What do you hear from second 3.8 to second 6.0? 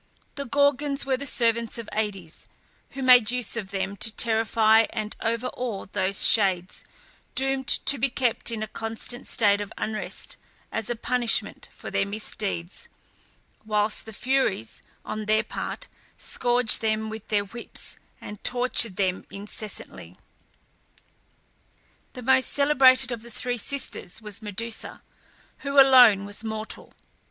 to terrify and overawe